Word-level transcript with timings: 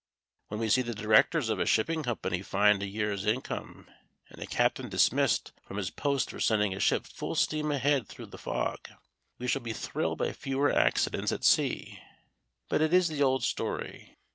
When 0.47 0.59
we 0.59 0.69
see 0.69 0.81
the 0.81 0.95
directors 0.95 1.49
of 1.49 1.59
a 1.59 1.67
shipping 1.67 2.01
company 2.01 2.41
fined 2.41 2.81
a 2.81 2.87
year's 2.87 3.23
income 3.27 3.87
and 4.31 4.41
a 4.41 4.47
captain 4.47 4.89
dismissed 4.89 5.51
from 5.67 5.77
his 5.77 5.91
post 5.91 6.31
for 6.31 6.39
sending 6.39 6.73
a 6.73 6.79
ship 6.79 7.05
full 7.05 7.35
steam 7.35 7.71
ahead 7.71 8.07
through 8.07 8.29
a 8.33 8.37
fog, 8.39 8.89
we 9.37 9.45
shall 9.47 9.61
be 9.61 9.73
thrilled 9.73 10.17
by 10.17 10.33
fewer 10.33 10.71
accidents 10.73 11.31
at 11.31 11.43
sea. 11.43 11.99
But 12.67 12.81
it 12.81 12.95
is 12.95 13.09
the 13.09 13.21
old 13.21 13.43
story. 13.43 14.17